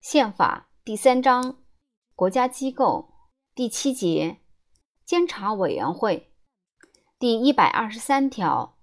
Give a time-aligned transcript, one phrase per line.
[0.00, 1.58] 宪法第三章
[2.16, 3.12] 国家机构
[3.54, 4.38] 第七节
[5.04, 6.32] 监察委员会
[7.18, 8.78] 第一百二十三条，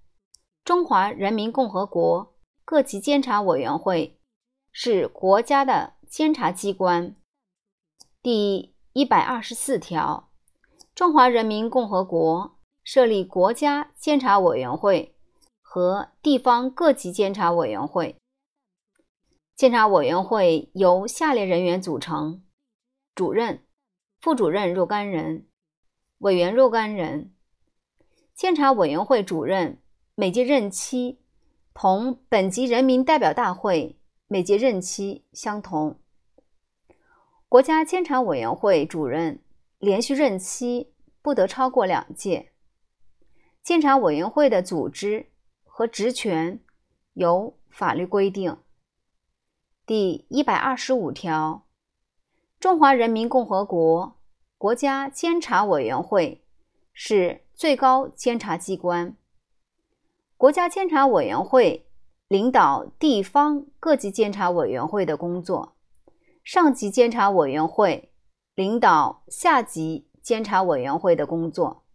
[0.64, 4.20] 中华人民共和国各级监察委员会
[4.72, 7.16] 是国家的监察机关。
[8.22, 10.30] 第一百二十四条，
[10.94, 15.16] 中华人民共和国设立国家监察委员会
[15.64, 18.16] 和地方各级监察委员会。
[19.58, 22.44] 监察委员会由下列人员组成：
[23.16, 23.66] 主任、
[24.20, 25.48] 副主任若干人，
[26.20, 27.34] 委员若干人。
[28.36, 29.82] 监察委员会主任
[30.14, 31.22] 每届任期
[31.74, 36.00] 同本级人民代表大会每届任期相同。
[37.50, 39.44] 国家监察委员会主任
[39.80, 42.52] 连续任期不得超过两届。
[43.64, 45.32] 监察委员会的组织
[45.64, 46.60] 和职权
[47.14, 48.56] 由法律规定。
[49.88, 51.64] 第一百二十五条，
[52.60, 54.18] 中华人民共和国
[54.58, 56.44] 国家监察委员会
[56.92, 59.16] 是最高监察机关。
[60.36, 61.88] 国家监察委员会
[62.28, 65.78] 领导地方各级监察委员会的工作，
[66.44, 68.12] 上级监察委员会
[68.56, 71.86] 领导下级监察委员会的工作。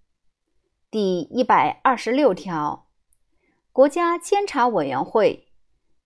[0.91, 2.87] 第一百二十六条，
[3.71, 5.52] 国家监察委员会。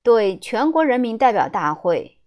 [0.07, 2.21] 对全国人民代表大会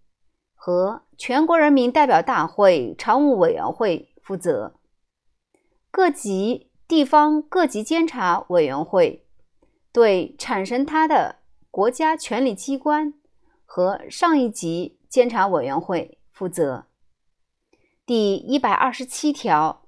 [0.54, 4.74] 和全国人民代表大会常务委员会负责。
[5.90, 9.24] 各级地方各级监察委员会
[9.92, 11.36] 对产生它的
[11.70, 13.14] 国家权力机关
[13.64, 16.84] 和上一级监察委员会负责。
[18.04, 19.86] 第一百二十七条，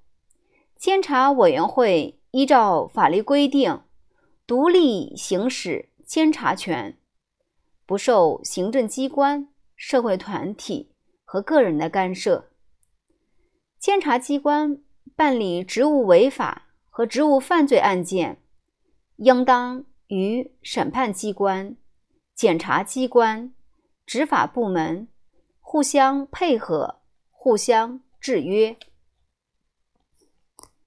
[0.76, 3.82] 监察委员会依照法律规定，
[4.46, 6.96] 独立行使监察权。
[7.86, 10.92] 不受行政机关、社会团体
[11.24, 12.50] 和个人的干涉。
[13.78, 14.80] 监察机关
[15.16, 18.40] 办理职务违法和职务犯罪案件，
[19.16, 21.76] 应当与审判机关、
[22.34, 23.52] 检察机关、
[24.06, 25.08] 执法部门
[25.60, 27.00] 互相配合、
[27.30, 28.76] 互相制约。